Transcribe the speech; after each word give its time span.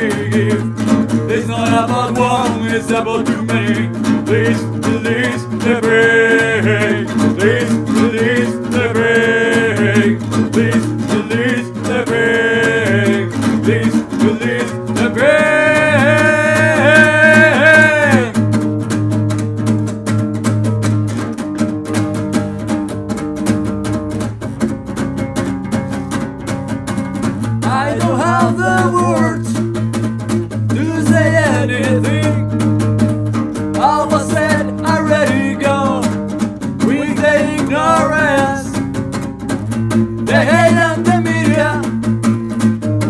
we 0.00 0.28
give. 0.30 1.30
It's 1.30 1.46
not 1.46 1.68
about 1.68 2.18
one, 2.18 2.74
it's 2.74 2.90
about 2.90 3.26
too 3.26 3.42
many. 3.44 4.09
The 40.30 40.44
hate 40.44 40.78
and 40.78 41.04
the 41.04 41.20
media. 41.20 41.82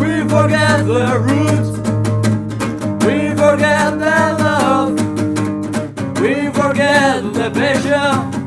We 0.00 0.26
forget 0.26 0.86
the 0.86 1.18
roots. 1.26 1.70
We 3.04 3.36
forget 3.36 3.98
the 3.98 4.20
love. 4.42 4.94
We 6.18 6.48
forget 6.50 7.22
the 7.34 7.50
passion. 7.52 8.39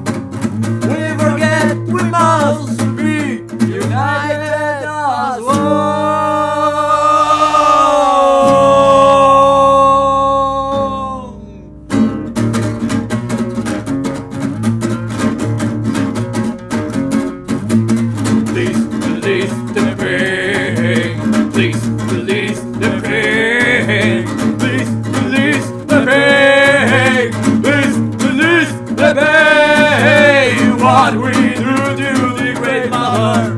What 31.04 31.16
we 31.16 31.34
do 31.34 31.76
to 31.98 32.14
the 32.40 32.54
great 32.56 32.90
mother. 32.90 33.56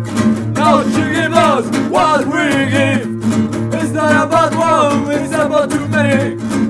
Now 0.53 0.81
she 0.81 1.03
gives 1.13 1.35
us 1.35 1.66
what 1.91 2.25
we 2.25 2.72
give. 2.72 3.06
It's 3.72 3.91
not 3.91 4.25
about 4.25 4.56
one, 4.56 5.11
it's 5.11 5.31
about 5.31 5.69
too 5.69 5.88
many. 5.89 6.65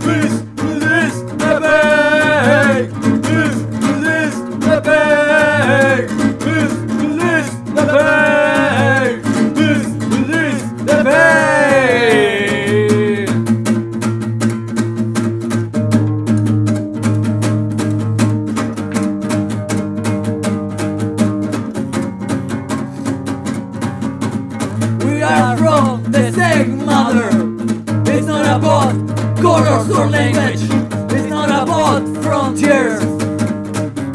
Colors 30.05 30.35
language. 30.35 31.11
It's 31.13 31.29
not 31.29 31.49
about 31.49 32.23
frontiers. 32.23 33.03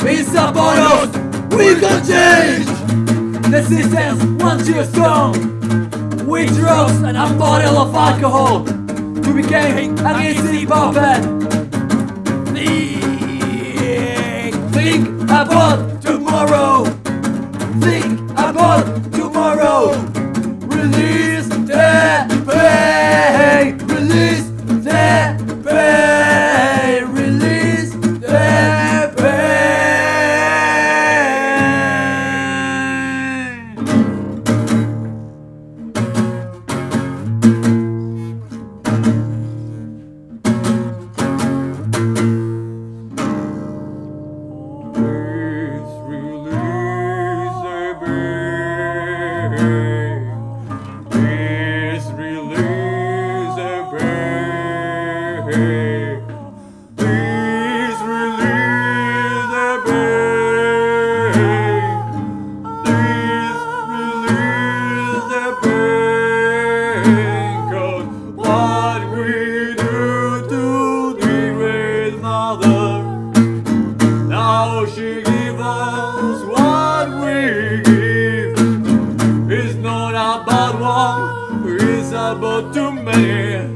It's 0.03 0.31
about 0.31 0.79
us. 0.79 1.17
We 1.55 1.81
can 1.81 2.05
change. 2.07 2.67
The 3.51 3.63
system 3.63 4.39
wants 4.39 4.69
you 4.69 4.85
strong. 4.85 5.35
We 6.27 6.47
drugs 6.47 7.03
and 7.03 7.17
a 7.17 7.27
bottle 7.39 7.79
of 7.79 7.95
alcohol. 7.95 8.65
To 8.65 9.35
become 9.35 10.07
an 10.07 10.27
easy 10.27 10.67
puppet. 10.67 11.41
Think, 14.73 15.23
about 15.25 16.03
available 82.21 82.73
to 82.75 82.93
me. 82.93 83.70